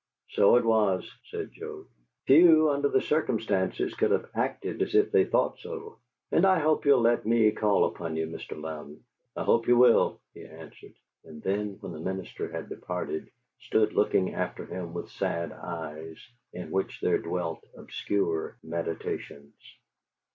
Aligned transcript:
"So 0.31 0.55
it 0.55 0.65
was," 0.65 1.07
said 1.29 1.51
Joe. 1.53 1.85
"Few, 2.25 2.71
under 2.71 2.87
the 2.89 3.03
circumstances, 3.03 3.93
could 3.93 4.09
have 4.09 4.31
acted 4.33 4.81
as 4.81 4.95
if 4.95 5.11
they 5.11 5.25
thought 5.25 5.59
so! 5.59 5.99
And 6.31 6.43
I 6.43 6.57
hope 6.57 6.87
you'll 6.87 7.01
let 7.01 7.23
me 7.23 7.51
call 7.51 7.85
upon 7.85 8.15
you, 8.15 8.25
Mr. 8.25 8.59
Louden." 8.59 9.03
"I 9.35 9.43
hope 9.43 9.67
you 9.67 9.77
will," 9.77 10.19
he 10.33 10.43
answered; 10.43 10.95
and 11.23 11.43
then, 11.43 11.77
when 11.81 11.91
the 11.91 11.99
minister 11.99 12.51
had 12.51 12.67
departed, 12.67 13.29
stood 13.59 13.93
looking 13.93 14.33
after 14.33 14.65
him 14.65 14.95
with 14.95 15.11
sad 15.11 15.51
eyes, 15.51 16.17
in 16.51 16.71
which 16.71 16.99
there 17.01 17.19
dwelt 17.19 17.63
obscure 17.77 18.57
meditations. 18.63 19.53